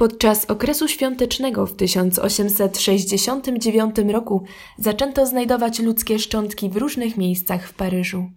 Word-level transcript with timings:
Podczas 0.00 0.44
okresu 0.44 0.88
świątecznego 0.88 1.66
w 1.66 1.76
1869 1.76 3.96
roku 4.12 4.42
zaczęto 4.78 5.26
znajdować 5.26 5.78
ludzkie 5.78 6.18
szczątki 6.18 6.70
w 6.70 6.76
różnych 6.76 7.16
miejscach 7.16 7.68
w 7.68 7.74
Paryżu. 7.74 8.30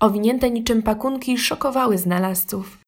Owinięte 0.00 0.50
niczym 0.50 0.82
pakunki 0.82 1.38
szokowały 1.38 1.98
znalazców. 1.98 2.78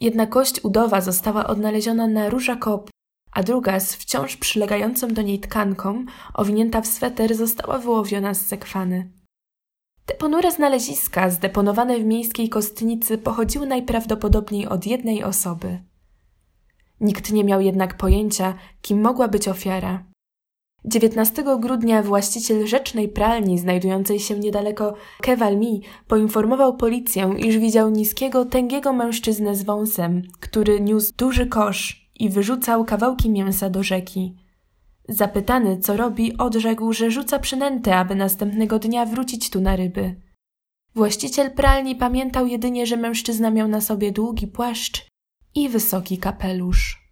Jedna 0.00 0.26
kość 0.26 0.64
udowa 0.64 1.00
została 1.00 1.46
odnaleziona 1.46 2.06
na 2.06 2.28
Róża 2.28 2.56
Kop, 2.56 2.90
a 3.32 3.42
druga 3.42 3.80
z 3.80 3.94
wciąż 3.94 4.36
przylegającą 4.36 5.08
do 5.08 5.22
niej 5.22 5.40
tkanką, 5.40 6.04
owinięta 6.34 6.80
w 6.80 6.86
sweter, 6.86 7.34
została 7.34 7.78
wyłowiona 7.78 8.34
z 8.34 8.46
sekwany. 8.46 9.10
Te 10.06 10.14
ponure 10.14 10.52
znaleziska, 10.52 11.30
zdeponowane 11.30 11.98
w 11.98 12.04
miejskiej 12.04 12.48
kostnicy, 12.48 13.18
pochodziły 13.18 13.66
najprawdopodobniej 13.66 14.66
od 14.66 14.86
jednej 14.86 15.24
osoby. 15.24 15.87
Nikt 17.00 17.32
nie 17.32 17.44
miał 17.44 17.60
jednak 17.60 17.96
pojęcia, 17.96 18.54
kim 18.82 19.00
mogła 19.00 19.28
być 19.28 19.48
ofiara. 19.48 20.04
19 20.84 21.44
grudnia 21.60 22.02
właściciel 22.02 22.66
rzecznej 22.66 23.08
pralni 23.08 23.58
znajdującej 23.58 24.20
się 24.20 24.38
niedaleko 24.38 24.94
Kevalmi 25.20 25.82
poinformował 26.08 26.76
policję, 26.76 27.34
iż 27.38 27.58
widział 27.58 27.90
niskiego, 27.90 28.44
tęgiego 28.44 28.92
mężczyznę 28.92 29.54
z 29.54 29.62
wąsem, 29.62 30.22
który 30.40 30.80
niósł 30.80 31.12
duży 31.16 31.46
kosz 31.46 32.10
i 32.20 32.28
wyrzucał 32.28 32.84
kawałki 32.84 33.30
mięsa 33.30 33.70
do 33.70 33.82
rzeki. 33.82 34.36
Zapytany, 35.08 35.78
co 35.78 35.96
robi, 35.96 36.36
odrzekł, 36.36 36.92
że 36.92 37.10
rzuca 37.10 37.38
przynętę, 37.38 37.96
aby 37.96 38.14
następnego 38.14 38.78
dnia 38.78 39.06
wrócić 39.06 39.50
tu 39.50 39.60
na 39.60 39.76
ryby. 39.76 40.14
Właściciel 40.94 41.50
pralni 41.50 41.96
pamiętał 41.96 42.46
jedynie, 42.46 42.86
że 42.86 42.96
mężczyzna 42.96 43.50
miał 43.50 43.68
na 43.68 43.80
sobie 43.80 44.12
długi 44.12 44.46
płaszcz 44.46 45.08
i 45.54 45.68
wysoki 45.68 46.18
kapelusz. 46.18 47.07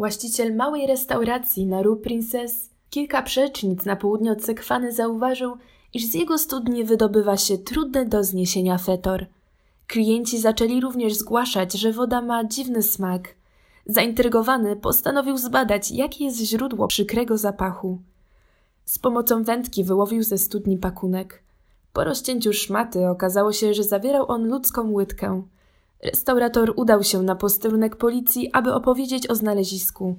Właściciel 0.00 0.56
małej 0.56 0.86
restauracji 0.86 1.66
na 1.66 1.82
Rue 1.82 1.96
Princess, 1.96 2.70
kilka 2.90 3.22
przecznic 3.22 3.84
na 3.84 3.96
południe 3.96 4.32
od 4.32 4.44
Sekwany, 4.44 4.92
zauważył, 4.92 5.56
iż 5.94 6.04
z 6.04 6.14
jego 6.14 6.38
studni 6.38 6.84
wydobywa 6.84 7.36
się 7.36 7.58
trudny 7.58 8.06
do 8.06 8.24
zniesienia 8.24 8.78
fetor. 8.78 9.26
Klienci 9.86 10.38
zaczęli 10.38 10.80
również 10.80 11.14
zgłaszać, 11.14 11.72
że 11.72 11.92
woda 11.92 12.22
ma 12.22 12.44
dziwny 12.44 12.82
smak. 12.82 13.34
Zaintrygowany 13.86 14.76
postanowił 14.76 15.38
zbadać, 15.38 15.90
jakie 15.90 16.24
jest 16.24 16.38
źródło 16.38 16.88
przykrego 16.88 17.38
zapachu. 17.38 17.98
Z 18.84 18.98
pomocą 18.98 19.44
wędki 19.44 19.84
wyłowił 19.84 20.22
ze 20.22 20.38
studni 20.38 20.78
pakunek. 20.78 21.42
Po 21.92 22.04
rozcięciu 22.04 22.52
szmaty 22.52 23.08
okazało 23.08 23.52
się, 23.52 23.74
że 23.74 23.84
zawierał 23.84 24.30
on 24.30 24.48
ludzką 24.48 24.92
łydkę– 24.92 25.42
Restaurator 26.02 26.72
udał 26.76 27.04
się 27.04 27.22
na 27.22 27.36
posterunek 27.36 27.96
policji, 27.96 28.52
aby 28.52 28.74
opowiedzieć 28.74 29.30
o 29.30 29.34
znalezisku. 29.34 30.16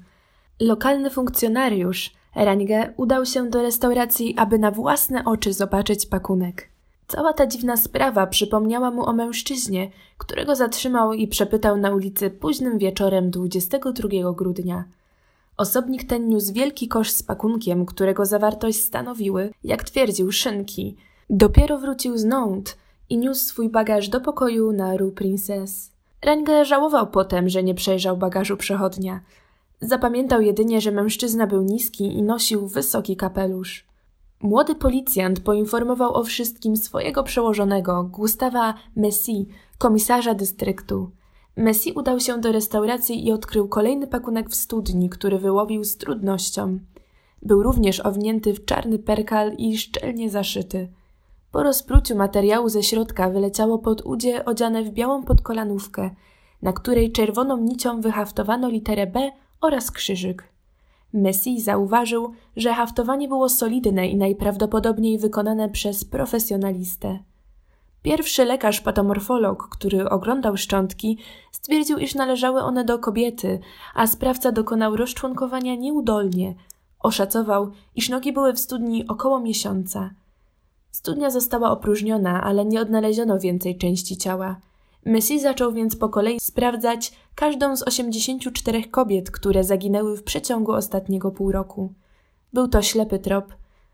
Lokalny 0.60 1.10
funkcjonariusz, 1.10 2.12
Range, 2.36 2.94
udał 2.98 3.26
się 3.26 3.50
do 3.50 3.62
restauracji, 3.62 4.36
aby 4.38 4.60
na 4.60 4.72
własne 4.72 5.26
oczy 5.26 5.54
zobaczyć 5.54 6.06
pakunek. 6.06 6.70
Cała 7.08 7.34
ta 7.34 7.48
dziwna 7.48 7.78
sprawa 7.78 8.28
przypomniała 8.28 8.92
mu 8.92 9.06
o 9.06 9.14
mężczyźnie, 9.14 9.92
którego 10.18 10.56
zatrzymał 10.56 11.14
i 11.14 11.28
przepytał 11.28 11.78
na 11.78 11.96
ulicy 11.96 12.30
późnym 12.30 12.78
wieczorem 12.78 13.32
22 13.32 14.34
grudnia. 14.34 14.84
Osobnik 15.58 16.04
ten 16.04 16.28
niósł 16.28 16.54
wielki 16.54 16.88
kosz 16.88 17.10
z 17.10 17.24
pakunkiem, 17.24 17.86
którego 17.86 18.26
zawartość 18.26 18.80
stanowiły, 18.80 19.52
jak 19.64 19.84
twierdził, 19.84 20.32
szynki. 20.32 20.96
Dopiero 21.30 21.78
wrócił 21.78 22.18
z 22.18 22.26
Nantes, 22.26 22.78
i 23.12 23.18
niósł 23.18 23.46
swój 23.46 23.70
bagaż 23.70 24.10
do 24.10 24.22
pokoju 24.22 24.72
na 24.72 24.98
Rue 24.98 25.12
Princess. 25.12 25.92
Renge 26.22 26.66
żałował 26.66 27.08
potem, 27.08 27.50
że 27.50 27.64
nie 27.64 27.76
przejrzał 27.76 28.18
bagażu 28.18 28.58
przechodnia. 28.58 29.20
Zapamiętał 29.82 30.42
jedynie, 30.42 30.82
że 30.82 30.92
mężczyzna 30.92 31.48
był 31.48 31.62
niski 31.62 32.04
i 32.04 32.24
nosił 32.24 32.68
wysoki 32.68 33.16
kapelusz. 33.16 33.86
Młody 34.42 34.76
policjant 34.76 35.40
poinformował 35.40 36.14
o 36.14 36.24
wszystkim 36.24 36.78
swojego 36.78 37.24
przełożonego, 37.24 38.04
Gustawa 38.04 38.74
Messi, 38.96 39.48
komisarza 39.78 40.34
dystryktu. 40.34 41.12
Messi 41.58 41.92
udał 41.92 42.20
się 42.20 42.42
do 42.42 42.52
restauracji 42.52 43.28
i 43.28 43.32
odkrył 43.32 43.68
kolejny 43.68 44.08
pakunek 44.08 44.50
w 44.50 44.56
studni, 44.56 45.10
który 45.10 45.40
wyłowił 45.40 45.84
z 45.84 45.98
trudnością. 45.98 46.80
Był 47.42 47.64
również 47.64 48.00
owinięty 48.00 48.54
w 48.54 48.66
czarny 48.66 49.00
perkal 49.00 49.54
i 49.58 49.78
szczelnie 49.78 50.30
zaszyty. 50.30 50.90
Po 51.52 51.64
rozpruciu 51.64 52.16
materiału 52.16 52.70
ze 52.70 52.84
środka 52.84 53.30
wyleciało 53.30 53.80
pod 53.80 54.02
udzie 54.02 54.46
odziane 54.46 54.84
w 54.84 54.90
białą 54.90 55.24
podkolanówkę, 55.24 56.10
na 56.62 56.74
której 56.74 57.12
czerwoną 57.12 57.58
nicią 57.58 58.02
wyhaftowano 58.02 58.70
literę 58.70 59.08
B 59.08 59.32
oraz 59.62 59.92
krzyżyk. 59.92 60.44
Messi 61.14 61.62
zauważył, 61.62 62.32
że 62.58 62.74
haftowanie 62.74 63.28
było 63.28 63.50
solidne 63.50 64.08
i 64.08 64.16
najprawdopodobniej 64.16 65.20
wykonane 65.20 65.70
przez 65.70 66.06
profesjonalistę. 66.06 67.20
Pierwszy 68.02 68.46
lekarz 68.46 68.82
patomorfolog, 68.82 69.68
który 69.70 70.10
oglądał 70.10 70.58
szczątki, 70.58 71.18
stwierdził, 71.52 71.98
iż 71.98 72.16
należały 72.16 72.62
one 72.62 72.86
do 72.86 73.00
kobiety, 73.00 73.60
a 73.96 74.08
sprawca 74.08 74.52
dokonał 74.52 74.96
rozczłonkowania 74.96 75.76
nieudolnie. 75.76 76.56
Oszacował, 77.00 77.72
iż 77.96 78.10
nogi 78.10 78.34
były 78.34 78.54
w 78.54 78.60
studni 78.60 79.08
około 79.08 79.40
miesiąca– 79.40 80.10
Studnia 80.92 81.30
została 81.30 81.72
opróżniona, 81.72 82.44
ale 82.44 82.66
nie 82.66 82.82
odnaleziono 82.82 83.40
więcej 83.40 83.78
części 83.78 84.18
ciała. 84.18 84.60
Messi 85.06 85.40
zaczął 85.40 85.72
więc 85.72 85.96
po 85.96 86.10
kolei 86.10 86.40
sprawdzać 86.40 87.14
każdą 87.36 87.78
z 87.78 87.84
84 87.84 88.84
kobiet, 88.84 89.32
które 89.32 89.64
zaginęły 89.64 90.18
w 90.18 90.24
przeciągu 90.24 90.72
ostatniego 90.72 91.32
pół 91.32 91.52
roku. 91.52 91.94
Był 92.54 92.68
to 92.68 92.82
ślepy 92.82 93.20
trop. 93.20 93.46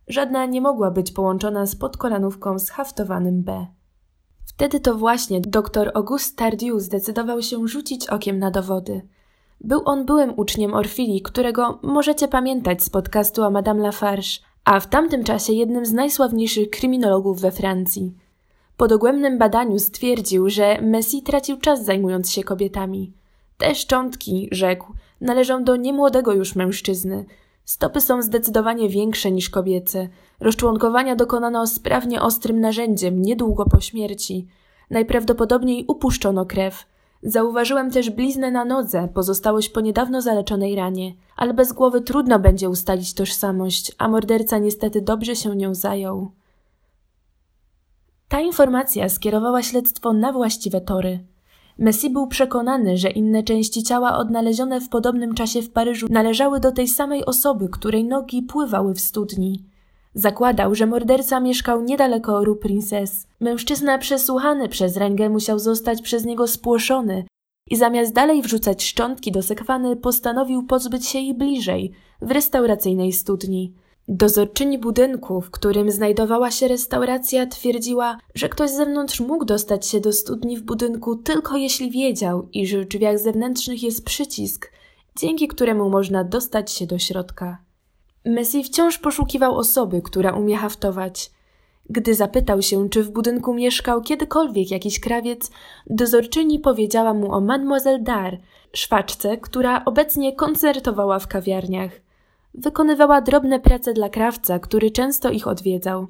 Żadna 0.08 0.46
nie 0.46 0.62
mogła 0.62 0.92
być 0.92 1.12
połączona 1.12 1.66
z 1.66 1.76
podkolanówką 1.76 2.60
z 2.60 2.70
haftowanym 2.70 3.44
B. 3.44 3.68
Wtedy 4.46 4.80
to 4.80 4.96
właśnie 4.96 5.42
dr 5.42 5.92
Auguste 5.94 6.36
Tardieu 6.36 6.80
zdecydował 6.80 7.42
się 7.42 7.68
rzucić 7.68 8.08
okiem 8.08 8.40
na 8.40 8.52
dowody. 8.52 9.02
Był 9.62 9.82
on 9.86 10.06
byłym 10.06 10.34
uczniem 10.38 10.74
Orfili, 10.74 11.22
którego 11.22 11.80
możecie 11.84 12.28
pamiętać 12.28 12.84
z 12.84 12.90
podcastu 12.90 13.44
o 13.44 13.52
Madame 13.52 13.84
Lafarge, 13.84 14.40
a 14.68 14.80
w 14.80 14.88
tamtym 14.88 15.24
czasie 15.24 15.54
jednym 15.54 15.86
z 15.86 15.94
najsławniejszych 15.94 16.70
kryminologów 16.70 17.42
we 17.42 17.52
Francji. 17.52 18.14
Po 18.78 18.88
dogłębnym 18.88 19.38
badaniu 19.38 19.80
stwierdził, 19.80 20.50
że 20.50 20.82
Messi 20.82 21.22
tracił 21.22 21.58
czas 21.58 21.86
zajmując 21.86 22.32
się 22.32 22.44
kobietami. 22.44 23.14
Te 23.58 23.76
szczątki, 23.76 24.48
rzekł, 24.52 24.94
należą 25.22 25.64
do 25.64 25.76
niemłodego 25.76 26.34
już 26.34 26.56
mężczyzny. 26.56 27.26
Stopy 27.66 28.02
są 28.02 28.22
zdecydowanie 28.22 28.90
większe 28.90 29.32
niż 29.32 29.50
kobiece. 29.50 30.08
Rozczłonkowania 30.40 31.16
dokonano 31.16 31.68
sprawnie 31.68 32.22
ostrym 32.22 32.60
narzędziem 32.60 33.22
niedługo 33.22 33.66
po 33.66 33.80
śmierci. 33.80 34.48
Najprawdopodobniej 34.90 35.86
upuszczono 35.88 36.46
krew. 36.46 36.86
Zauważyłem 37.24 37.92
też 37.92 38.10
bliznę 38.10 38.52
na 38.52 38.66
nodze, 38.66 39.10
pozostałość 39.14 39.70
po 39.70 39.82
niedawno 39.82 40.22
zaleczonej 40.22 40.76
ranie, 40.76 41.14
ale 41.36 41.54
bez 41.54 41.74
głowy 41.74 42.02
trudno 42.02 42.40
będzie 42.40 42.70
ustalić 42.70 43.14
tożsamość, 43.14 43.92
a 43.98 44.08
morderca 44.08 44.58
niestety 44.58 45.02
dobrze 45.02 45.36
się 45.36 45.56
nią 45.56 45.76
zajął. 45.76 46.32
Ta 48.28 48.40
informacja 48.40 49.10
skierowała 49.10 49.64
śledztwo 49.64 50.14
na 50.14 50.32
właściwe 50.34 50.82
tory. 50.82 51.20
Messi 51.78 52.10
był 52.10 52.28
przekonany, 52.28 52.98
że 52.98 53.10
inne 53.10 53.44
części 53.44 53.84
ciała 53.84 54.18
odnalezione 54.18 54.82
w 54.82 54.90
podobnym 54.90 55.34
czasie 55.34 55.62
w 55.62 55.70
Paryżu 55.70 56.08
należały 56.10 56.60
do 56.60 56.72
tej 56.72 56.88
samej 56.88 57.26
osoby, 57.26 57.70
której 57.70 58.04
nogi 58.04 58.42
pływały 58.42 58.94
w 58.94 59.02
studni. 59.02 59.64
Zakładał, 60.18 60.76
że 60.76 60.86
morderca 60.86 61.40
mieszkał 61.40 61.82
niedaleko 61.82 62.44
Rue 62.44 62.56
Princess. 62.56 63.28
Mężczyzna 63.40 63.98
przesłuchany 63.98 64.70
przez 64.70 64.98
ręgę 64.98 65.30
musiał 65.30 65.60
zostać 65.60 66.02
przez 66.02 66.26
niego 66.26 66.48
spłoszony 66.48 67.26
i 67.70 67.76
zamiast 67.76 68.14
dalej 68.14 68.42
wrzucać 68.42 68.84
szczątki 68.84 69.32
do 69.32 69.44
sekwany, 69.44 69.96
postanowił 69.96 70.64
pozbyć 70.64 71.06
się 71.06 71.20
ich 71.20 71.38
bliżej, 71.38 71.92
w 72.22 72.32
restauracyjnej 72.32 73.14
studni. 73.14 73.74
Dozorczyni 74.08 74.80
budynku, 74.80 75.42
w 75.42 75.52
którym 75.52 75.92
znajdowała 75.92 76.52
się 76.52 76.68
restauracja, 76.68 77.48
twierdziła, 77.48 78.18
że 78.36 78.50
ktoś 78.50 78.70
z 78.70 78.76
zewnątrz 78.76 79.20
mógł 79.20 79.46
dostać 79.46 79.88
się 79.88 80.00
do 80.00 80.14
studni 80.14 80.58
w 80.58 80.64
budynku 80.64 81.16
tylko 81.16 81.58
jeśli 81.58 81.92
wiedział, 81.92 82.48
iż 82.54 82.76
w 82.76 82.88
drzwiach 82.88 83.20
zewnętrznych 83.20 83.84
jest 83.84 84.06
przycisk, 84.06 84.72
dzięki 85.18 85.48
któremu 85.48 85.90
można 85.90 86.24
dostać 86.24 86.72
się 86.72 86.88
do 86.88 87.00
środka. 87.00 87.67
Messi 88.28 88.64
wciąż 88.64 88.98
poszukiwał 88.98 89.58
osoby, 89.58 90.02
która 90.02 90.32
umie 90.32 90.58
haftować. 90.58 91.32
Gdy 91.90 92.16
zapytał 92.16 92.62
się, 92.62 92.90
czy 92.90 93.04
w 93.04 93.12
budynku 93.12 93.54
mieszkał 93.54 94.02
kiedykolwiek 94.02 94.72
jakiś 94.72 95.00
krawiec, 95.00 95.52
dozorczyni 95.88 96.60
powiedziała 96.60 97.14
mu 97.14 97.32
o 97.32 97.42
Mademoiselle 97.42 98.00
Dar, 98.00 98.38
szwaczce, 98.74 99.38
która 99.38 99.86
obecnie 99.86 100.36
koncertowała 100.36 101.20
w 101.20 101.28
kawiarniach. 101.28 101.92
Wykonywała 102.54 103.22
drobne 103.22 103.60
prace 103.60 103.94
dla 103.94 104.10
krawca, 104.10 104.60
który 104.60 104.92
często 104.92 105.30
ich 105.32 105.48
odwiedzał. 105.48 106.08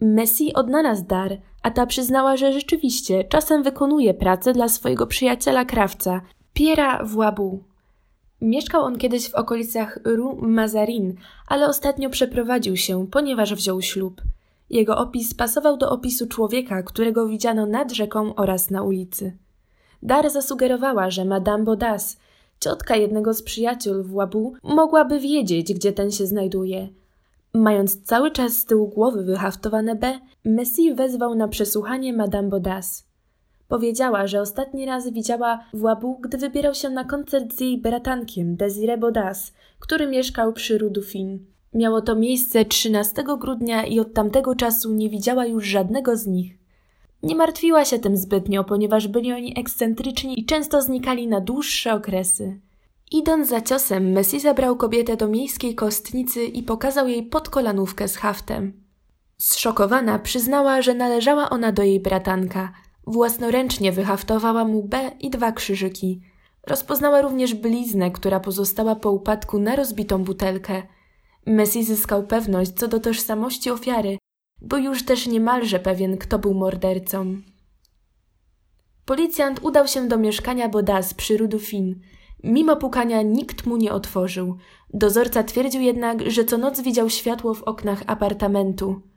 Messi 0.00 0.54
odnalazł 0.54 1.04
Dar, 1.04 1.38
a 1.62 1.70
ta 1.70 1.86
przyznała, 1.86 2.36
że 2.36 2.52
rzeczywiście 2.52 3.24
czasem 3.24 3.62
wykonuje 3.62 4.14
pracę 4.14 4.52
dla 4.52 4.68
swojego 4.68 5.06
przyjaciela 5.06 5.64
krawca, 5.64 6.20
Piera 6.52 7.04
Włabu. 7.04 7.71
Mieszkał 8.42 8.82
on 8.82 8.98
kiedyś 8.98 9.28
w 9.28 9.34
okolicach 9.34 9.98
Rue 10.04 10.36
Mazarin, 10.40 11.14
ale 11.48 11.68
ostatnio 11.68 12.10
przeprowadził 12.10 12.76
się, 12.76 13.06
ponieważ 13.06 13.54
wziął 13.54 13.82
ślub. 13.82 14.22
Jego 14.70 14.96
opis 14.98 15.34
pasował 15.34 15.76
do 15.76 15.90
opisu 15.90 16.26
człowieka, 16.26 16.82
którego 16.82 17.26
widziano 17.26 17.66
nad 17.66 17.92
rzeką 17.92 18.34
oraz 18.34 18.70
na 18.70 18.82
ulicy. 18.82 19.36
Dar 20.02 20.30
zasugerowała, 20.30 21.10
że 21.10 21.24
Madame 21.24 21.64
Bodas, 21.64 22.18
ciotka 22.60 22.96
jednego 22.96 23.34
z 23.34 23.42
przyjaciół 23.42 24.02
w 24.02 24.14
Łabu, 24.14 24.52
mogłaby 24.62 25.20
wiedzieć, 25.20 25.74
gdzie 25.74 25.92
ten 25.92 26.10
się 26.10 26.26
znajduje. 26.26 26.88
Mając 27.54 28.02
cały 28.02 28.30
czas 28.30 28.52
z 28.52 28.64
tyłu 28.64 28.88
głowy 28.88 29.24
wyhaftowane 29.24 29.94
B, 29.94 30.18
Messi 30.44 30.94
wezwał 30.94 31.34
na 31.34 31.48
przesłuchanie 31.48 32.12
Madame 32.12 32.48
Bodas. 32.48 33.11
Powiedziała, 33.72 34.26
że 34.26 34.40
ostatni 34.40 34.86
raz 34.86 35.10
widziała 35.10 35.64
Włabu, 35.74 36.18
gdy 36.20 36.38
wybierał 36.38 36.74
się 36.74 36.90
na 36.90 37.04
koncert 37.04 37.54
z 37.54 37.60
jej 37.60 37.78
bratankiem 37.78 38.56
Desire 38.56 38.98
Bodas, 38.98 39.52
który 39.78 40.06
mieszkał 40.06 40.52
przy 40.52 40.78
Rudufin. 40.78 41.46
Miało 41.74 42.02
to 42.02 42.16
miejsce 42.16 42.64
13 42.64 43.24
grudnia 43.38 43.86
i 43.86 44.00
od 44.00 44.14
tamtego 44.14 44.54
czasu 44.54 44.94
nie 44.94 45.10
widziała 45.10 45.46
już 45.46 45.64
żadnego 45.64 46.16
z 46.16 46.26
nich. 46.26 46.58
Nie 47.22 47.36
martwiła 47.36 47.84
się 47.84 47.98
tym 47.98 48.16
zbytnio, 48.16 48.64
ponieważ 48.64 49.08
byli 49.08 49.32
oni 49.32 49.60
ekscentryczni 49.60 50.40
i 50.40 50.46
często 50.46 50.82
znikali 50.82 51.28
na 51.28 51.40
dłuższe 51.40 51.94
okresy. 51.94 52.60
Idąc 53.12 53.48
za 53.48 53.60
ciosem, 53.60 54.12
Messi 54.12 54.40
zabrał 54.40 54.76
kobietę 54.76 55.16
do 55.16 55.28
miejskiej 55.28 55.74
kostnicy 55.74 56.44
i 56.44 56.62
pokazał 56.62 57.08
jej 57.08 57.22
podkolanówkę 57.22 58.08
z 58.08 58.16
haftem. 58.16 58.72
Zszokowana 59.38 60.18
przyznała, 60.18 60.82
że 60.82 60.94
należała 60.94 61.50
ona 61.50 61.72
do 61.72 61.82
jej 61.82 62.00
bratanka– 62.00 62.72
Własnoręcznie 63.06 63.92
wyhaftowała 63.92 64.64
mu 64.64 64.82
B 64.82 65.10
i 65.20 65.30
dwa 65.30 65.52
krzyżyki. 65.52 66.20
Rozpoznała 66.66 67.22
również 67.22 67.54
bliznę, 67.54 68.10
która 68.10 68.40
pozostała 68.40 68.96
po 68.96 69.10
upadku 69.12 69.58
na 69.58 69.76
rozbitą 69.76 70.24
butelkę. 70.24 70.82
Messi 71.46 71.84
zyskał 71.84 72.26
pewność 72.26 72.72
co 72.72 72.88
do 72.88 73.00
tożsamości 73.00 73.70
ofiary, 73.70 74.18
był 74.60 74.78
już 74.78 75.04
też 75.04 75.26
niemalże 75.26 75.78
pewien, 75.78 76.18
kto 76.18 76.38
był 76.38 76.54
mordercą. 76.54 77.36
Policjant 79.04 79.60
udał 79.62 79.88
się 79.88 80.08
do 80.08 80.18
mieszkania 80.18 80.68
Bodas 80.68 81.14
przy 81.14 81.36
Rudufin. 81.36 82.00
Mimo 82.44 82.76
pukania 82.76 83.22
nikt 83.22 83.66
mu 83.66 83.76
nie 83.76 83.92
otworzył. 83.92 84.56
Dozorca 84.94 85.42
twierdził 85.42 85.80
jednak, 85.80 86.30
że 86.30 86.44
co 86.44 86.58
noc 86.58 86.80
widział 86.80 87.10
światło 87.10 87.54
w 87.54 87.62
oknach 87.62 88.02
apartamentu. 88.06 89.11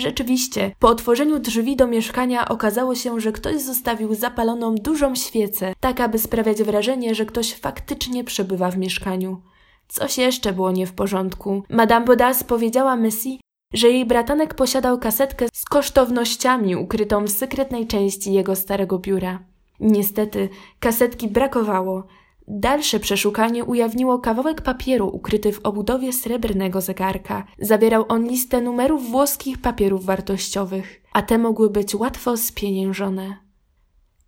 Rzeczywiście, 0.00 0.70
po 0.78 0.88
otworzeniu 0.88 1.38
drzwi 1.38 1.76
do 1.76 1.86
mieszkania 1.86 2.48
okazało 2.48 2.94
się, 2.94 3.20
że 3.20 3.32
ktoś 3.32 3.62
zostawił 3.62 4.14
zapaloną 4.14 4.74
dużą 4.74 5.14
świecę, 5.14 5.72
tak 5.80 6.00
aby 6.00 6.18
sprawiać 6.18 6.62
wrażenie, 6.62 7.14
że 7.14 7.26
ktoś 7.26 7.54
faktycznie 7.54 8.24
przebywa 8.24 8.70
w 8.70 8.78
mieszkaniu. 8.78 9.40
Coś 9.88 10.18
jeszcze 10.18 10.52
było 10.52 10.70
nie 10.70 10.86
w 10.86 10.92
porządku. 10.92 11.62
Madame 11.70 12.06
Bodas 12.06 12.44
powiedziała 12.44 12.96
Messi, 12.96 13.40
że 13.74 13.88
jej 13.88 14.06
bratanek 14.06 14.54
posiadał 14.54 14.98
kasetkę 14.98 15.46
z 15.52 15.64
kosztownościami 15.64 16.76
ukrytą 16.76 17.24
w 17.24 17.30
sekretnej 17.30 17.86
części 17.86 18.32
jego 18.32 18.56
starego 18.56 18.98
biura. 18.98 19.38
Niestety, 19.80 20.48
kasetki 20.80 21.28
brakowało. 21.28 22.06
Dalsze 22.52 23.00
przeszukanie 23.00 23.64
ujawniło 23.64 24.18
kawałek 24.18 24.62
papieru 24.62 25.08
ukryty 25.08 25.52
w 25.52 25.60
obudowie 25.62 26.12
srebrnego 26.12 26.80
zegarka. 26.80 27.44
Zawierał 27.58 28.04
on 28.08 28.24
listę 28.24 28.60
numerów 28.60 29.10
włoskich 29.10 29.60
papierów 29.60 30.04
wartościowych, 30.04 31.02
a 31.12 31.22
te 31.22 31.38
mogły 31.38 31.70
być 31.70 31.94
łatwo 31.94 32.36
spieniężone. 32.36 33.36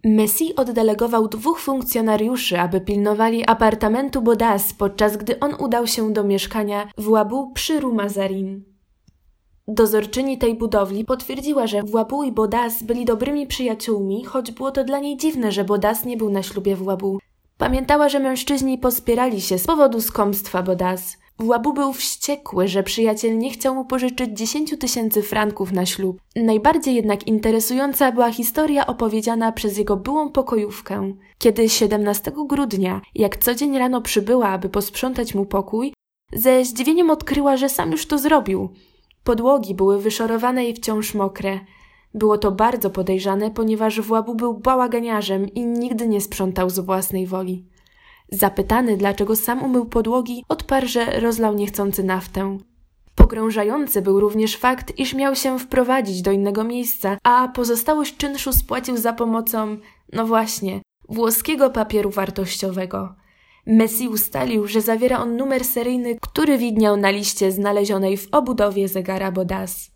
Messi 0.05 0.57
oddelegował 0.57 1.29
dwóch 1.29 1.61
funkcjonariuszy, 1.61 2.61
aby 2.61 2.81
pilnowali 2.81 3.47
apartamentu 3.47 4.23
Bodas, 4.23 4.73
podczas 4.73 5.17
gdy 5.17 5.41
on 5.41 5.55
udał 5.55 5.87
się 5.87 6.13
do 6.13 6.25
mieszkania 6.25 6.89
w 6.99 7.09
Łabu 7.09 7.53
przy 7.53 7.81
Rumazarin. 7.81 8.65
Dozorczyni 9.69 10.39
tej 10.39 10.55
budowli 10.55 11.05
potwierdziła, 11.05 11.67
że 11.67 11.83
Włabu 11.83 12.23
i 12.23 12.33
Bodas 12.33 12.83
byli 12.83 13.05
dobrymi 13.05 13.47
przyjaciółmi, 13.47 14.25
choć 14.25 14.53
było 14.53 14.71
to 14.71 14.85
dla 14.85 14.99
niej 14.99 15.17
dziwne, 15.17 15.53
że 15.53 15.65
Bodas 15.65 16.05
nie 16.05 16.17
był 16.17 16.31
na 16.31 16.43
ślubie 16.43 16.77
w 16.77 16.87
Łabu. 16.87 17.19
Pamiętała, 17.63 18.09
że 18.09 18.21
mężczyźni 18.21 18.79
pospierali 18.79 19.41
się 19.41 19.59
z 19.59 19.67
powodu 19.67 20.01
skąpstwa 20.01 20.63
Bodas. 20.63 21.19
Włabu 21.39 21.73
był 21.73 21.93
wściekły, 21.93 22.69
że 22.69 22.83
przyjaciel 22.83 23.39
nie 23.39 23.51
chciał 23.51 23.75
mu 23.75 23.85
pożyczyć 23.85 24.39
dziesięciu 24.39 24.77
tysięcy 24.77 25.23
franków 25.23 25.73
na 25.73 25.87
ślub. 25.87 26.21
Najbardziej 26.37 26.95
jednak 26.95 27.27
interesująca 27.27 28.13
była 28.13 28.33
historia 28.33 28.87
opowiedziana 28.87 29.53
przez 29.53 29.79
jego 29.79 29.97
byłą 29.97 30.31
pokojówkę. 30.31 31.13
Kiedy 31.39 31.69
17 31.69 32.33
grudnia, 32.49 33.01
jak 33.15 33.37
co 33.37 33.55
dzień 33.55 33.79
rano 33.79 34.01
przybyła, 34.01 34.49
aby 34.49 34.69
posprzątać 34.69 35.35
mu 35.35 35.47
pokój, 35.47 35.95
ze 36.33 36.65
zdziwieniem 36.65 37.11
odkryła, 37.11 37.57
że 37.57 37.69
sam 37.69 37.93
już 37.93 38.07
to 38.07 38.19
zrobił. 38.19 38.69
Podłogi 39.25 39.75
były 39.75 40.01
wyszorowane 40.01 40.69
i 40.69 40.75
wciąż 40.75 41.15
mokre. 41.15 41.61
Było 42.15 42.39
to 42.39 42.53
bardzo 42.53 42.91
podejrzane, 42.91 43.51
ponieważ 43.51 44.01
Włabu 44.01 44.35
był 44.35 44.55
bałaganiarzem 44.55 45.49
i 45.55 45.65
nigdy 45.67 46.09
nie 46.09 46.21
sprzątał 46.21 46.71
z 46.71 46.79
własnej 46.79 47.27
woli. 47.27 47.65
Zapytany, 48.29 48.97
dlaczego 48.97 49.37
sam 49.37 49.63
umył 49.65 49.87
podłogi, 49.87 50.45
odparł, 50.49 50.87
że 50.87 51.21
rozlał 51.21 51.55
niechcący 51.55 52.05
naftę. 52.05 52.59
Pogrążający 53.15 54.03
był 54.03 54.21
również 54.21 54.57
fakt, 54.57 54.99
iż 54.99 55.15
miał 55.15 55.35
się 55.35 55.59
wprowadzić 55.59 56.23
do 56.23 56.33
innego 56.33 56.65
miejsca, 56.65 57.19
a 57.23 57.49
pozostałość 57.49 58.17
czynszu 58.17 58.53
spłacił 58.53 58.97
za 58.97 59.13
pomocą, 59.13 59.77
no 60.13 60.27
właśnie, 60.27 60.81
włoskiego 61.09 61.71
papieru 61.71 62.11
wartościowego. 62.11 63.15
Messi 63.67 64.09
ustalił, 64.09 64.67
że 64.67 64.81
zawiera 64.81 65.19
on 65.19 65.37
numer 65.37 65.65
seryjny, 65.65 66.17
który 66.21 66.59
widniał 66.59 66.97
na 66.97 67.11
liście 67.11 67.53
znalezionej 67.53 68.17
w 68.17 68.29
obudowie 68.33 68.89
zegara 68.89 69.33
Bodas. 69.33 69.92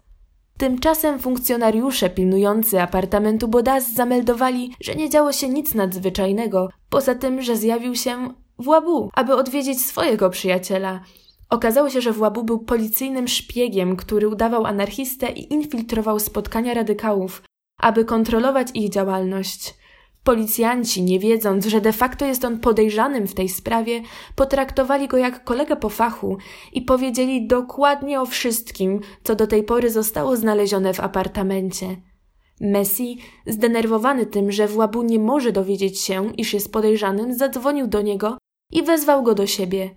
Tymczasem 0.59 1.19
funkcjonariusze 1.19 2.11
pilnujący 2.11 2.81
apartamentu 2.81 3.49
Bodas 3.49 3.93
zameldowali, 3.93 4.75
że 4.81 4.95
nie 4.95 5.11
działo 5.11 5.33
się 5.33 5.49
nic 5.49 5.75
nadzwyczajnego, 5.75 6.69
poza 6.91 7.15
tym, 7.15 7.43
że 7.43 7.57
zjawił 7.57 7.95
się 7.95 8.35
Włabu, 8.59 9.11
aby 9.15 9.35
odwiedzić 9.35 9.87
swojego 9.87 10.31
przyjaciela. 10.31 11.01
Okazało 11.51 11.91
się, 11.91 12.01
że 12.01 12.13
Włabu 12.13 12.45
był 12.45 12.59
policyjnym 12.59 13.29
szpiegiem, 13.29 13.97
który 13.97 14.29
udawał 14.29 14.67
anarchistę 14.67 15.31
i 15.31 15.53
infiltrował 15.53 16.21
spotkania 16.21 16.75
radykałów, 16.75 17.43
aby 17.81 18.05
kontrolować 18.05 18.69
ich 18.75 18.91
działalność. 18.91 19.75
Policjanci, 20.27 21.03
nie 21.03 21.19
wiedząc, 21.19 21.67
że 21.67 21.81
de 21.81 21.93
facto 21.93 22.27
jest 22.27 22.45
on 22.45 22.59
podejrzanym 22.59 23.27
w 23.27 23.35
tej 23.35 23.49
sprawie, 23.49 24.03
potraktowali 24.37 25.09
go 25.09 25.17
jak 25.17 25.45
kolegę 25.45 25.77
po 25.77 25.89
fachu 25.89 26.37
i 26.73 26.83
powiedzieli 26.83 27.47
dokładnie 27.47 28.21
o 28.21 28.27
wszystkim, 28.27 29.01
co 29.23 29.35
do 29.35 29.47
tej 29.47 29.63
pory 29.63 29.91
zostało 29.91 30.37
znalezione 30.37 30.95
w 30.95 31.01
apartamencie. 31.01 31.97
Messi, 32.61 33.19
zdenerwowany 33.47 34.27
tym, 34.27 34.53
że 34.53 34.69
Włabu 34.69 35.03
nie 35.03 35.19
może 35.19 35.53
dowiedzieć 35.53 36.01
się, 36.01 36.33
iż 36.37 36.55
jest 36.55 36.73
podejrzanym, 36.73 37.35
zadzwonił 37.35 37.87
do 37.87 38.03
niego 38.03 38.39
i 38.73 38.83
wezwał 38.83 39.23
go 39.23 39.35
do 39.35 39.47
siebie. 39.47 39.91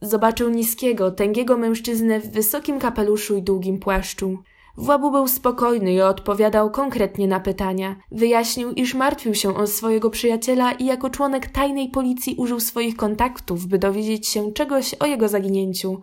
Zobaczył 0.00 0.50
niskiego, 0.50 1.10
tęgiego 1.10 1.58
mężczyznę 1.58 2.20
w 2.20 2.30
wysokim 2.30 2.78
kapeluszu 2.78 3.36
i 3.36 3.42
długim 3.42 3.78
płaszczu. 3.78 4.38
Włabu 4.76 5.10
był 5.10 5.28
spokojny 5.28 5.92
i 5.92 6.00
odpowiadał 6.00 6.70
konkretnie 6.70 7.28
na 7.28 7.40
pytania. 7.40 7.96
Wyjaśnił, 8.12 8.72
iż 8.72 8.94
martwił 8.94 9.34
się 9.34 9.56
o 9.56 9.66
swojego 9.66 10.10
przyjaciela 10.10 10.72
i 10.72 10.84
jako 10.84 11.10
członek 11.10 11.46
tajnej 11.46 11.88
policji 11.88 12.34
użył 12.38 12.60
swoich 12.60 12.96
kontaktów, 12.96 13.66
by 13.66 13.78
dowiedzieć 13.78 14.28
się 14.28 14.52
czegoś 14.52 14.94
o 14.94 15.06
jego 15.06 15.28
zaginięciu. 15.28 16.00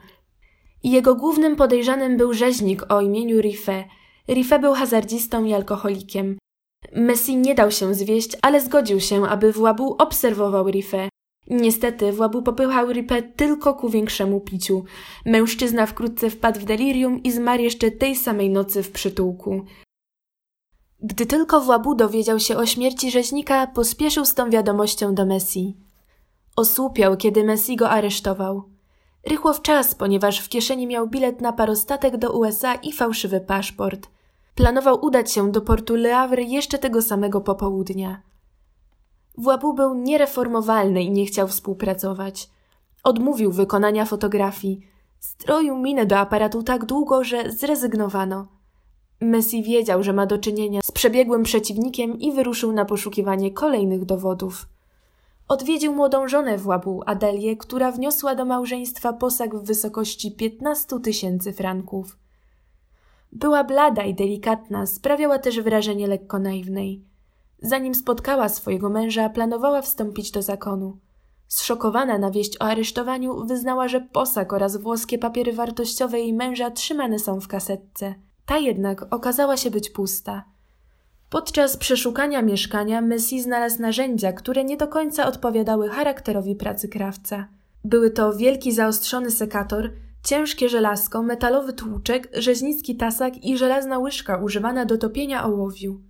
Jego 0.83 1.15
głównym 1.15 1.55
podejrzanym 1.55 2.17
był 2.17 2.33
rzeźnik 2.33 2.91
o 2.91 3.01
imieniu 3.01 3.41
Rife. 3.41 3.83
Rife 4.29 4.59
był 4.59 4.73
hazardzistą 4.73 5.45
i 5.45 5.53
alkoholikiem. 5.53 6.37
Messi 6.95 7.37
nie 7.37 7.55
dał 7.55 7.71
się 7.71 7.93
zwieść, 7.93 8.37
ale 8.41 8.61
zgodził 8.61 8.99
się, 8.99 9.25
aby 9.25 9.51
Włabu 9.51 9.95
obserwował 9.99 10.69
Rife. 10.69 11.09
Niestety, 11.49 12.11
Włabu 12.11 12.41
popychał 12.41 12.91
Ripę 12.91 13.21
tylko 13.21 13.73
ku 13.73 13.89
większemu 13.89 14.39
piciu. 14.39 14.83
Mężczyzna 15.25 15.85
wkrótce 15.85 16.29
wpadł 16.29 16.59
w 16.59 16.63
delirium 16.63 17.23
i 17.23 17.31
zmarł 17.31 17.63
jeszcze 17.63 17.91
tej 17.91 18.15
samej 18.15 18.49
nocy 18.49 18.83
w 18.83 18.91
przytułku. 18.91 19.65
Gdy 21.01 21.25
tylko 21.25 21.61
Włabu 21.61 21.95
dowiedział 21.95 22.39
się 22.39 22.57
o 22.57 22.65
śmierci 22.65 23.11
rzeźnika, 23.11 23.67
pospieszył 23.67 24.25
z 24.25 24.33
tą 24.33 24.49
wiadomością 24.49 25.15
do 25.15 25.25
Messi. 25.25 25.77
Osłupiał, 26.55 27.17
kiedy 27.17 27.43
Messi 27.43 27.75
go 27.75 27.89
aresztował. 27.89 28.63
Rychło 29.27 29.53
w 29.53 29.61
czas, 29.61 29.95
ponieważ 29.95 30.39
w 30.39 30.49
kieszeni 30.49 30.87
miał 30.87 31.07
bilet 31.07 31.41
na 31.41 31.53
parostatek 31.53 32.17
do 32.17 32.31
USA 32.31 32.75
i 32.75 32.93
fałszywy 32.93 33.39
paszport. 33.39 34.07
Planował 34.55 35.05
udać 35.05 35.31
się 35.31 35.51
do 35.51 35.61
portu 35.61 35.95
Le 35.95 36.13
Havre 36.13 36.43
jeszcze 36.43 36.77
tego 36.77 37.01
samego 37.01 37.41
popołudnia. 37.41 38.21
Włabu 39.39 39.73
był 39.73 39.95
niereformowalny 39.95 41.03
i 41.03 41.11
nie 41.11 41.25
chciał 41.25 41.47
współpracować. 41.47 42.49
Odmówił 43.03 43.51
wykonania 43.51 44.05
fotografii. 44.05 44.79
Stroił 45.19 45.77
minę 45.77 46.05
do 46.05 46.17
aparatu 46.17 46.63
tak 46.63 46.85
długo, 46.85 47.23
że 47.23 47.51
zrezygnowano. 47.51 48.47
Messi 49.21 49.63
wiedział, 49.63 50.03
że 50.03 50.13
ma 50.13 50.25
do 50.25 50.37
czynienia 50.37 50.81
z 50.83 50.91
przebiegłym 50.91 51.43
przeciwnikiem 51.43 52.19
i 52.19 52.31
wyruszył 52.31 52.71
na 52.71 52.85
poszukiwanie 52.85 53.51
kolejnych 53.51 54.05
dowodów. 54.05 54.67
Odwiedził 55.47 55.95
młodą 55.95 56.27
żonę 56.27 56.57
Włabu, 56.57 57.01
Adelię, 57.05 57.57
która 57.57 57.91
wniosła 57.91 58.35
do 58.35 58.45
małżeństwa 58.45 59.13
posag 59.13 59.55
w 59.55 59.63
wysokości 59.63 60.31
15 60.31 60.99
tysięcy 60.99 61.53
franków. 61.53 62.17
Była 63.31 63.63
blada 63.63 64.03
i 64.03 64.13
delikatna, 64.13 64.85
sprawiała 64.85 65.39
też 65.39 65.61
wrażenie 65.61 66.07
lekko 66.07 66.39
naiwnej. 66.39 67.09
Zanim 67.61 67.95
spotkała 67.95 68.49
swojego 68.49 68.89
męża, 68.89 69.29
planowała 69.29 69.81
wstąpić 69.81 70.31
do 70.31 70.41
zakonu. 70.41 70.97
Zszokowana 71.47 72.17
na 72.17 72.31
wieść 72.31 72.57
o 72.61 72.61
aresztowaniu, 72.61 73.45
wyznała, 73.45 73.87
że 73.87 74.01
posag 74.01 74.53
oraz 74.53 74.77
włoskie 74.77 75.17
papiery 75.17 75.53
wartościowe 75.53 76.19
jej 76.19 76.33
męża 76.33 76.71
trzymane 76.71 77.19
są 77.19 77.41
w 77.41 77.47
kasetce. 77.47 78.15
Ta 78.45 78.57
jednak 78.57 79.13
okazała 79.13 79.57
się 79.57 79.71
być 79.71 79.89
pusta. 79.89 80.43
Podczas 81.29 81.77
przeszukania 81.77 82.41
mieszkania 82.41 83.01
Messi 83.01 83.41
znalazł 83.41 83.81
narzędzia, 83.81 84.33
które 84.33 84.63
nie 84.63 84.77
do 84.77 84.87
końca 84.87 85.27
odpowiadały 85.27 85.89
charakterowi 85.89 86.55
pracy 86.55 86.87
krawca. 86.87 87.47
Były 87.83 88.11
to 88.11 88.33
wielki 88.33 88.71
zaostrzony 88.71 89.31
sekator, 89.31 89.91
ciężkie 90.23 90.69
żelazko, 90.69 91.23
metalowy 91.23 91.73
tłuczek, 91.73 92.29
rzeźnicki 92.33 92.95
tasak 92.95 93.45
i 93.45 93.57
żelazna 93.57 93.99
łyżka 93.99 94.37
używana 94.37 94.85
do 94.85 94.97
topienia 94.97 95.45
ołowiu. 95.45 96.01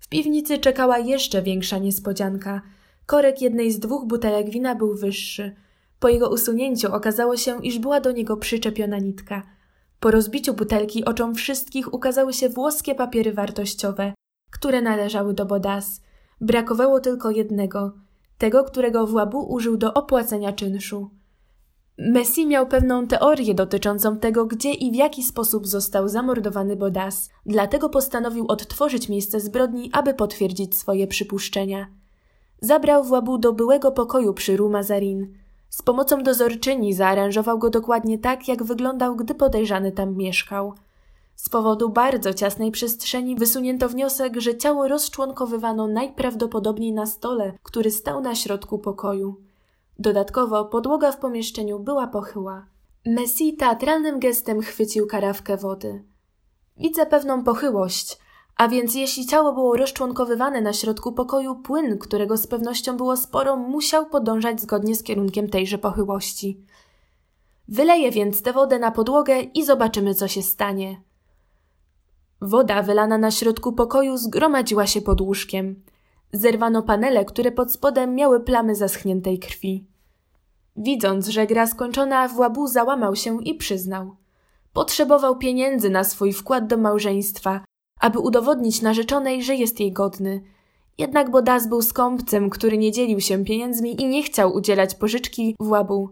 W 0.00 0.08
piwnicy 0.08 0.58
czekała 0.58 0.98
jeszcze 0.98 1.42
większa 1.42 1.78
niespodzianka. 1.78 2.62
Korek 3.06 3.42
jednej 3.42 3.72
z 3.72 3.78
dwóch 3.78 4.06
butelek 4.06 4.50
wina 4.50 4.74
był 4.74 4.94
wyższy. 4.94 5.54
Po 6.00 6.08
jego 6.08 6.30
usunięciu 6.30 6.94
okazało 6.94 7.36
się, 7.36 7.62
iż 7.62 7.78
była 7.78 8.00
do 8.00 8.12
niego 8.12 8.36
przyczepiona 8.36 8.98
nitka. 8.98 9.42
Po 10.00 10.10
rozbiciu 10.10 10.54
butelki 10.54 11.04
oczom 11.04 11.34
wszystkich 11.34 11.94
ukazały 11.94 12.32
się 12.32 12.48
włoskie 12.48 12.94
papiery 12.94 13.32
wartościowe, 13.32 14.14
które 14.50 14.82
należały 14.82 15.34
do 15.34 15.46
Bodas. 15.46 16.00
Brakowało 16.40 17.00
tylko 17.00 17.30
jednego, 17.30 17.92
tego, 18.38 18.64
którego 18.64 19.06
Włabu 19.06 19.52
użył 19.52 19.76
do 19.76 19.94
opłacenia 19.94 20.52
czynszu. 20.52 21.10
Messi 22.02 22.46
miał 22.46 22.66
pewną 22.66 23.06
teorię 23.06 23.54
dotyczącą 23.54 24.18
tego, 24.18 24.46
gdzie 24.46 24.72
i 24.72 24.90
w 24.90 24.94
jaki 24.94 25.22
sposób 25.22 25.66
został 25.66 26.08
zamordowany 26.08 26.76
Bodas, 26.76 27.30
dlatego 27.46 27.88
postanowił 27.88 28.46
odtworzyć 28.48 29.08
miejsce 29.08 29.40
zbrodni, 29.40 29.90
aby 29.92 30.14
potwierdzić 30.14 30.76
swoje 30.76 31.06
przypuszczenia. 31.06 31.86
Zabrał 32.60 33.04
Włabu 33.04 33.38
do 33.38 33.52
byłego 33.52 33.92
pokoju 33.92 34.34
przy 34.34 34.56
Rue 34.56 34.68
Mazarin. 34.68 35.34
Z 35.70 35.82
pomocą 35.82 36.22
dozorczyni 36.22 36.94
zaaranżował 36.94 37.58
go 37.58 37.70
dokładnie 37.70 38.18
tak, 38.18 38.48
jak 38.48 38.62
wyglądał, 38.62 39.16
gdy 39.16 39.34
podejrzany 39.34 39.92
tam 39.92 40.16
mieszkał. 40.16 40.72
Z 41.36 41.48
powodu 41.48 41.88
bardzo 41.88 42.34
ciasnej 42.34 42.70
przestrzeni 42.70 43.36
wysunięto 43.36 43.88
wniosek, 43.88 44.40
że 44.40 44.56
ciało 44.56 44.88
rozczłonkowywano 44.88 45.88
najprawdopodobniej 45.88 46.92
na 46.92 47.06
stole, 47.06 47.52
który 47.62 47.90
stał 47.90 48.20
na 48.20 48.34
środku 48.34 48.78
pokoju. 48.78 49.49
Dodatkowo 50.00 50.64
podłoga 50.64 51.12
w 51.12 51.18
pomieszczeniu 51.18 51.78
była 51.78 52.06
pochyła. 52.06 52.66
Messi 53.06 53.56
teatralnym 53.56 54.20
gestem 54.20 54.60
chwycił 54.60 55.06
karawkę 55.06 55.56
wody. 55.56 56.04
Widzę 56.76 57.06
pewną 57.06 57.44
pochyłość, 57.44 58.18
a 58.56 58.68
więc 58.68 58.94
jeśli 58.94 59.26
ciało 59.26 59.52
było 59.52 59.76
rozczłonkowywane 59.76 60.60
na 60.60 60.72
środku 60.72 61.12
pokoju, 61.12 61.56
płyn, 61.56 61.98
którego 61.98 62.36
z 62.36 62.46
pewnością 62.46 62.96
było 62.96 63.16
sporo, 63.16 63.56
musiał 63.56 64.06
podążać 64.06 64.60
zgodnie 64.60 64.94
z 64.94 65.02
kierunkiem 65.02 65.48
tejże 65.50 65.78
pochyłości. 65.78 66.64
Wyleję 67.68 68.10
więc 68.10 68.42
tę 68.42 68.52
wodę 68.52 68.78
na 68.78 68.90
podłogę 68.90 69.40
i 69.40 69.64
zobaczymy, 69.64 70.14
co 70.14 70.28
się 70.28 70.42
stanie. 70.42 71.00
Woda 72.40 72.82
wylana 72.82 73.18
na 73.18 73.30
środku 73.30 73.72
pokoju 73.72 74.16
zgromadziła 74.16 74.86
się 74.86 75.00
pod 75.00 75.20
łóżkiem. 75.20 75.82
Zerwano 76.32 76.82
panele, 76.82 77.24
które 77.24 77.52
pod 77.52 77.72
spodem 77.72 78.14
miały 78.14 78.40
plamy 78.40 78.74
zaschniętej 78.74 79.38
krwi. 79.38 79.86
Widząc, 80.76 81.28
że 81.28 81.46
gra 81.46 81.66
skończona, 81.66 82.28
Włabu 82.28 82.66
załamał 82.66 83.16
się 83.16 83.42
i 83.42 83.54
przyznał. 83.54 84.16
Potrzebował 84.72 85.38
pieniędzy 85.38 85.90
na 85.90 86.04
swój 86.04 86.32
wkład 86.32 86.66
do 86.66 86.76
małżeństwa, 86.76 87.64
aby 88.00 88.18
udowodnić 88.18 88.82
narzeczonej, 88.82 89.42
że 89.42 89.54
jest 89.54 89.80
jej 89.80 89.92
godny. 89.92 90.42
Jednak 90.98 91.30
Bodas 91.30 91.68
był 91.68 91.82
skąpcem, 91.82 92.50
który 92.50 92.78
nie 92.78 92.92
dzielił 92.92 93.20
się 93.20 93.44
pieniędzmi 93.44 94.02
i 94.02 94.06
nie 94.06 94.22
chciał 94.22 94.54
udzielać 94.54 94.94
pożyczki 94.94 95.56
Włabu. 95.60 96.08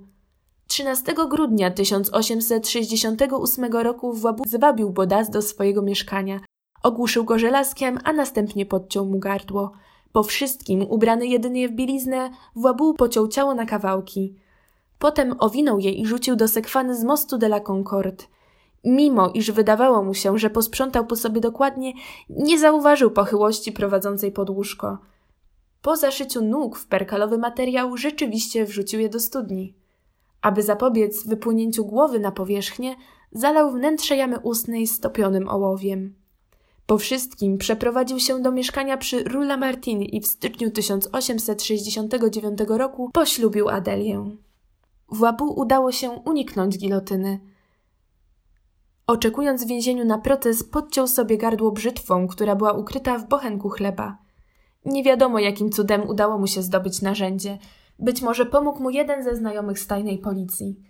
13 0.68 1.14
grudnia 1.30 1.70
1868 1.70 3.72
roku 3.72 4.12
Włabu 4.12 4.44
zwabił 4.46 4.90
Bodas 4.90 5.30
do 5.30 5.42
swojego 5.42 5.82
mieszkania. 5.82 6.40
Ogłuszył 6.82 7.25
go 7.25 7.38
żelazkiem, 7.38 7.98
a 8.04 8.12
następnie 8.12 8.66
podciął 8.66 9.06
mu 9.06 9.18
gardło. 9.18 9.72
Po 10.12 10.23
wszystkim, 10.23 10.83
ubrany 10.88 11.27
jedynie 11.27 11.69
w 11.69 11.73
bieliznę, 11.73 12.31
Włabu 12.57 12.95
pociął 12.95 13.29
ciało 13.29 13.55
na 13.55 13.67
kawałki. 13.67 14.35
Potem 14.99 15.35
owinął 15.38 15.79
je 15.79 15.93
i 15.93 16.07
rzucił 16.07 16.37
do 16.37 16.49
sekwany 16.49 16.97
z 16.97 17.05
mostu 17.05 17.38
de 17.38 17.47
la 17.47 17.61
Concorde. 17.61 18.25
Mimo, 18.85 19.31
iż 19.35 19.50
wydawało 19.50 20.03
mu 20.03 20.15
się, 20.15 20.38
że 20.38 20.50
posprzątał 20.50 21.07
po 21.07 21.17
sobie 21.17 21.41
dokładnie, 21.41 21.93
nie 22.31 22.59
zauważył 22.59 23.11
pochyłości 23.11 23.73
prowadzącej 23.73 24.33
pod 24.33 24.50
łóżko. 24.50 24.99
Po 25.83 25.97
zaszyciu 25.97 26.45
nóg 26.45 26.77
w 26.77 26.87
perkalowy 26.87 27.38
materiał 27.38 27.97
rzeczywiście 27.97 28.65
wrzucił 28.65 29.00
je 29.00 29.09
do 29.09 29.21
studni. 29.21 29.75
Aby 30.43 30.62
zapobiec 30.62 31.27
wypłynięciu 31.27 31.85
głowy 31.85 32.21
na 32.21 32.33
powierzchnię, 32.33 32.97
zalał 33.33 33.71
wnętrze 33.71 34.17
jamy 34.17 34.38
ustnej 34.38 34.87
stopionym 34.87 35.49
ołowiem. 35.49 36.15
Po 36.88 36.99
wszystkim 36.99 37.59
przeprowadził 37.59 38.21
się 38.21 38.42
do 38.42 38.52
mieszkania 38.52 38.97
przy 38.97 39.25
Rue 39.25 39.45
Lamartine 39.45 40.04
i 40.04 40.21
w 40.21 40.26
styczniu 40.26 40.71
1869 40.71 42.59
roku 42.68 43.11
poślubił 43.12 43.68
Adelię. 43.68 44.30
Włabu 45.09 45.61
udało 45.61 45.92
się 45.92 46.11
uniknąć 46.11 46.78
gilotyny. 46.78 47.40
Oczekując 49.07 49.64
w 49.64 49.68
więzieniu 49.68 50.04
na 50.04 50.18
proces, 50.18 50.64
podciął 50.64 51.09
sobie 51.09 51.38
gardło 51.38 51.73
brzytwą, 51.73 52.28
która 52.28 52.57
była 52.57 52.73
ukryta 52.73 53.18
w 53.18 53.28
bochenku 53.28 53.68
chleba. 53.68 54.18
Nie 54.85 55.02
wiadomo, 55.04 55.38
jakim 55.38 55.71
cudem 55.71 56.09
udało 56.09 56.38
mu 56.38 56.47
się 56.47 56.62
zdobyć 56.62 57.02
narzędzie. 57.02 57.59
Być 57.99 58.23
może 58.23 58.47
pomógł 58.47 58.83
mu 58.83 58.90
jeden 58.90 59.25
ze 59.25 59.37
znajomych 59.37 59.78
z 59.78 59.87
tajnej 59.87 60.18
policji. 60.18 60.88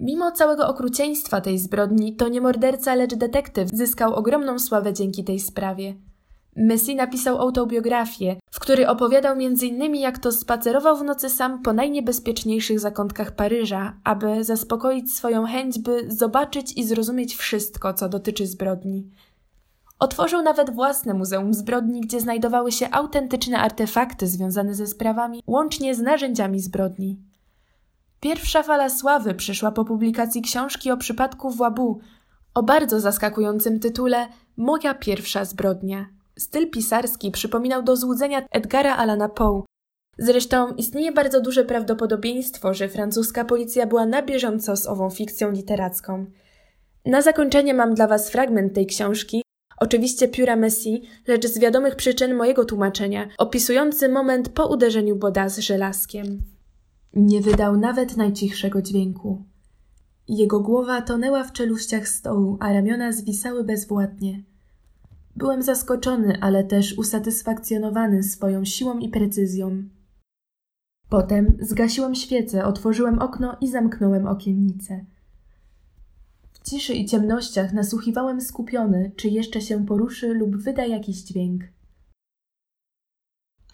Mimo 0.00 0.32
całego 0.32 0.68
okrucieństwa 0.68 1.40
tej 1.40 1.58
zbrodni, 1.58 2.16
to 2.16 2.28
nie 2.28 2.40
morderca, 2.40 2.94
lecz 2.94 3.14
detektyw 3.14 3.70
zyskał 3.72 4.14
ogromną 4.14 4.58
sławę 4.58 4.92
dzięki 4.92 5.24
tej 5.24 5.40
sprawie. 5.40 5.94
Messi 6.56 6.96
napisał 6.96 7.38
autobiografię, 7.38 8.36
w 8.50 8.60
której 8.60 8.86
opowiadał 8.86 9.32
m.in. 9.32 9.94
jak 9.94 10.18
to 10.18 10.32
spacerował 10.32 10.96
w 10.96 11.04
nocy 11.04 11.30
sam 11.30 11.62
po 11.62 11.72
najniebezpieczniejszych 11.72 12.80
zakątkach 12.80 13.32
Paryża, 13.32 13.96
aby 14.04 14.44
zaspokoić 14.44 15.14
swoją 15.14 15.46
chęć, 15.46 15.78
by 15.78 16.04
zobaczyć 16.08 16.72
i 16.76 16.84
zrozumieć 16.84 17.36
wszystko, 17.36 17.94
co 17.94 18.08
dotyczy 18.08 18.46
zbrodni. 18.46 19.10
Otworzył 19.98 20.42
nawet 20.42 20.70
własne 20.70 21.14
muzeum 21.14 21.54
zbrodni, 21.54 22.00
gdzie 22.00 22.20
znajdowały 22.20 22.72
się 22.72 22.90
autentyczne 22.90 23.58
artefakty 23.58 24.26
związane 24.26 24.74
ze 24.74 24.86
sprawami, 24.86 25.42
łącznie 25.46 25.94
z 25.94 26.00
narzędziami 26.00 26.60
zbrodni. 26.60 27.18
Pierwsza 28.24 28.62
fala 28.62 28.90
sławy 28.90 29.34
przyszła 29.34 29.72
po 29.72 29.84
publikacji 29.84 30.42
książki 30.42 30.90
o 30.90 30.96
przypadku 30.96 31.50
Włabu, 31.50 32.00
O 32.54 32.62
bardzo 32.62 33.00
zaskakującym 33.00 33.80
tytule 33.80 34.26
Moja 34.56 34.94
pierwsza 34.94 35.44
zbrodnia. 35.44 36.06
Styl 36.38 36.70
pisarski 36.70 37.30
przypominał 37.30 37.82
do 37.82 37.96
złudzenia 37.96 38.42
Edgara 38.50 38.96
Allana 38.96 39.28
Poe. 39.28 39.62
Zresztą 40.18 40.74
istnieje 40.74 41.12
bardzo 41.12 41.40
duże 41.40 41.64
prawdopodobieństwo, 41.64 42.74
że 42.74 42.88
francuska 42.88 43.44
policja 43.44 43.86
była 43.86 44.06
na 44.06 44.22
bieżąco 44.22 44.76
z 44.76 44.86
ową 44.86 45.10
fikcją 45.10 45.50
literacką. 45.50 46.26
Na 47.06 47.22
zakończenie 47.22 47.74
mam 47.74 47.94
dla 47.94 48.06
Was 48.06 48.30
fragment 48.30 48.74
tej 48.74 48.86
książki, 48.86 49.42
oczywiście 49.80 50.28
pióra 50.28 50.56
Messi, 50.56 51.02
lecz 51.26 51.46
z 51.46 51.58
wiadomych 51.58 51.96
przyczyn 51.96 52.34
mojego 52.34 52.64
tłumaczenia, 52.64 53.28
opisujący 53.38 54.08
moment 54.08 54.48
po 54.48 54.66
uderzeniu 54.66 55.16
Boda 55.16 55.48
z 55.48 55.58
żelazkiem. 55.58 56.53
Nie 57.16 57.40
wydał 57.40 57.76
nawet 57.76 58.16
najcichszego 58.16 58.82
dźwięku. 58.82 59.42
Jego 60.28 60.60
głowa 60.60 61.02
tonęła 61.02 61.44
w 61.44 61.52
czeluściach 61.52 62.08
stołu, 62.08 62.56
a 62.60 62.72
ramiona 62.72 63.12
zwisały 63.12 63.64
bezwładnie. 63.64 64.42
Byłem 65.36 65.62
zaskoczony, 65.62 66.38
ale 66.40 66.64
też 66.64 66.98
usatysfakcjonowany 66.98 68.22
swoją 68.22 68.64
siłą 68.64 68.98
i 68.98 69.08
precyzją. 69.08 69.82
Potem 71.08 71.56
zgasiłem 71.60 72.14
świecę, 72.14 72.64
otworzyłem 72.64 73.18
okno 73.18 73.56
i 73.60 73.68
zamknąłem 73.68 74.26
okiennicę. 74.26 75.04
W 76.52 76.70
ciszy 76.70 76.94
i 76.94 77.04
ciemnościach 77.04 77.72
nasłuchiwałem 77.72 78.40
skupiony, 78.40 79.12
czy 79.16 79.28
jeszcze 79.28 79.60
się 79.60 79.86
poruszy 79.86 80.34
lub 80.34 80.56
wyda 80.56 80.86
jakiś 80.86 81.16
dźwięk. 81.16 81.62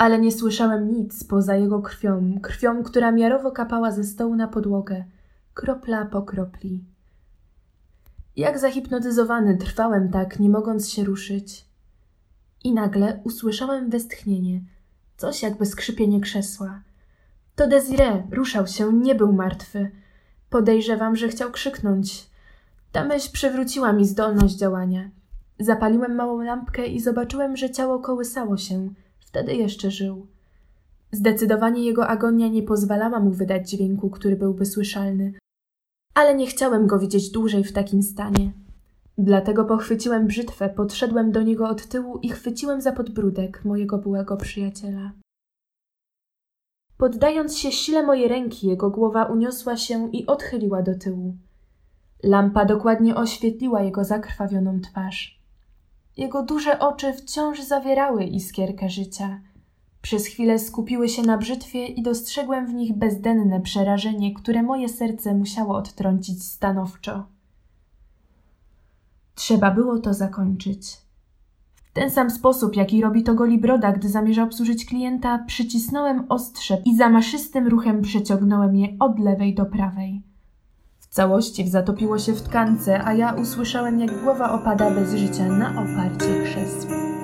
Ale 0.01 0.19
nie 0.19 0.33
słyszałem 0.33 0.93
nic 0.93 1.25
poza 1.25 1.57
jego 1.57 1.83
krwią, 1.83 2.41
krwią, 2.43 2.83
która 2.83 3.13
miarowo 3.13 3.51
kapała 3.51 3.91
ze 3.93 4.05
stołu 4.05 4.37
na 4.37 4.49
podłogę, 4.49 5.05
kropla 5.55 6.05
po 6.05 6.23
kropli. 6.23 6.85
Jak 8.37 8.59
zahipnotyzowany 8.59 9.57
trwałem 9.57 10.09
tak, 10.09 10.39
nie 10.39 10.49
mogąc 10.49 10.91
się 10.91 11.05
ruszyć. 11.05 11.65
I 12.65 12.75
nagle 12.75 13.21
usłyszałem 13.25 13.91
westchnienie, 13.91 14.61
coś 15.17 15.43
jakby 15.43 15.67
skrzypienie 15.67 16.21
krzesła. 16.21 16.83
To 17.57 17.67
Desire 17.67 18.23
ruszał 18.31 18.67
się, 18.67 18.93
nie 18.93 19.15
był 19.15 19.33
martwy. 19.33 19.91
Podejrzewam, 20.51 21.17
że 21.17 21.29
chciał 21.29 21.51
krzyknąć. 21.51 22.31
Ta 22.93 23.05
myśl 23.05 23.33
przywróciła 23.33 23.93
mi 23.93 24.07
zdolność 24.07 24.55
działania. 24.55 25.11
Zapaliłem 25.59 26.15
małą 26.15 26.43
lampkę 26.43 26.87
i 26.87 27.01
zobaczyłem, 27.01 27.57
że 27.57 27.71
ciało 27.71 27.99
kołysało 27.99 28.57
się. 28.57 28.89
Wtedy 29.31 29.55
jeszcze 29.55 29.91
żył. 29.91 30.27
Zdecydowanie 31.13 31.85
jego 31.85 32.07
agonia 32.09 32.49
nie 32.49 32.63
pozwalała 32.63 33.21
mu 33.21 33.31
wydać 33.31 33.71
dźwięku, 33.71 34.11
który 34.11 34.37
byłby 34.37 34.67
słyszalny. 34.67 35.33
Ale 36.15 36.35
nie 36.35 36.47
chciałem 36.47 36.87
go 36.87 36.99
widzieć 36.99 37.31
dłużej 37.31 37.65
w 37.65 37.73
takim 37.73 38.03
stanie. 38.03 38.53
Dlatego 39.19 39.65
pochwyciłem 39.65 40.27
brzytwę, 40.27 40.69
podszedłem 40.69 41.33
do 41.33 41.43
niego 41.43 41.69
od 41.69 41.87
tyłu 41.87 42.19
i 42.19 42.29
chwyciłem 42.29 42.81
za 42.81 42.93
podbródek 42.93 43.65
mojego 43.65 43.99
byłego 43.99 44.37
przyjaciela. 44.37 45.13
Poddając 46.97 47.59
się 47.59 47.73
sile 47.73 48.03
mojej 48.03 48.29
ręki, 48.29 48.67
jego 48.67 48.91
głowa 48.91 49.25
uniosła 49.25 49.77
się 49.77 50.11
i 50.13 50.27
odchyliła 50.27 50.83
do 50.83 50.99
tyłu. 50.99 51.37
Lampa 52.23 52.65
dokładnie 52.65 53.17
oświetliła 53.17 53.83
jego 53.83 54.05
zakrwawioną 54.05 54.81
twarz. 54.81 55.40
Jego 56.17 56.43
duże 56.43 56.79
oczy 56.79 57.13
wciąż 57.13 57.63
zawierały 57.63 58.25
iskierkę 58.25 58.89
życia. 58.89 59.41
Przez 60.03 60.27
chwilę 60.27 60.59
skupiły 60.59 61.09
się 61.09 61.23
na 61.23 61.39
brzytwie 61.39 61.87
i 61.87 62.03
dostrzegłem 62.03 62.67
w 62.67 62.75
nich 62.75 62.97
bezdenne 62.97 63.61
przerażenie, 63.61 64.35
które 64.35 64.63
moje 64.63 64.89
serce 64.89 65.35
musiało 65.35 65.77
odtrącić 65.77 66.45
stanowczo. 66.45 67.27
Trzeba 69.35 69.71
było 69.71 69.99
to 69.99 70.15
zakończyć. 70.15 70.97
W 71.91 71.93
ten 71.93 72.11
sam 72.11 72.31
sposób, 72.31 72.77
jaki 72.77 73.01
robi 73.01 73.23
to 73.23 73.35
Golibroda, 73.35 73.93
gdy 73.93 74.09
zamierza 74.09 74.43
obsłużyć 74.43 74.87
klienta, 74.87 75.45
przycisnąłem 75.47 76.27
ostrze 76.29 76.83
i 76.85 76.97
zamaszystym 76.97 77.69
ruchem 77.69 78.03
przeciągnąłem 78.03 78.77
je 78.77 78.89
od 78.99 79.19
lewej 79.19 79.55
do 79.55 79.67
prawej. 79.67 80.23
Całości 81.11 81.69
zatopiło 81.69 82.19
się 82.19 82.33
w 82.33 82.43
tkance, 82.43 83.05
a 83.05 83.15
ja 83.15 83.33
usłyszałem, 83.33 84.01
jak 84.01 84.23
głowa 84.23 84.53
opada 84.53 84.91
bez 84.91 85.15
życia 85.15 85.45
na 85.45 85.71
oparcie 85.71 86.43
krzesła. 86.45 87.20